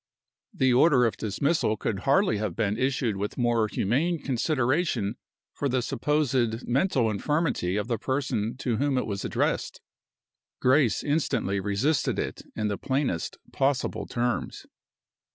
The 0.51 0.73
order 0.73 1.05
of 1.05 1.15
dismissal 1.15 1.77
could 1.77 1.99
hardly 2.09 2.37
have 2.37 2.55
been 2.55 2.75
issued 2.75 3.17
with 3.17 3.37
more 3.37 3.67
humane 3.67 4.17
consideration 4.17 5.15
for 5.53 5.69
the 5.69 5.83
supposed 5.83 6.67
mental 6.67 7.07
infirmity 7.11 7.75
of 7.77 7.87
the 7.87 7.99
person 7.99 8.57
to 8.57 8.77
whom 8.77 8.97
it 8.97 9.05
was 9.05 9.23
addressed. 9.23 9.79
Grace 10.59 11.03
instantly 11.03 11.59
resisted 11.59 12.17
it 12.17 12.41
in 12.55 12.67
the 12.67 12.79
plainest 12.79 13.37
possible 13.53 14.07
terms. 14.07 14.65